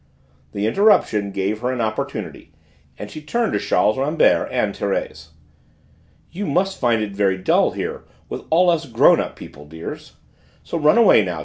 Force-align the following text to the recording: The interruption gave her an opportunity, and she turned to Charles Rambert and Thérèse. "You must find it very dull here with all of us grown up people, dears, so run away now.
The 0.53 0.65
interruption 0.65 1.29
gave 1.31 1.59
her 1.59 1.71
an 1.71 1.79
opportunity, 1.79 2.53
and 2.97 3.11
she 3.11 3.21
turned 3.21 3.53
to 3.53 3.59
Charles 3.59 3.99
Rambert 3.99 4.49
and 4.51 4.73
Thérèse. 4.73 5.27
"You 6.31 6.47
must 6.47 6.79
find 6.79 7.03
it 7.03 7.11
very 7.15 7.37
dull 7.37 7.69
here 7.73 8.05
with 8.27 8.41
all 8.49 8.71
of 8.71 8.81
us 8.83 8.87
grown 8.89 9.19
up 9.19 9.35
people, 9.35 9.65
dears, 9.65 10.13
so 10.63 10.79
run 10.79 10.97
away 10.97 11.23
now. 11.23 11.39